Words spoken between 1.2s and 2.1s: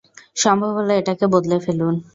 বদলে ফেলুন।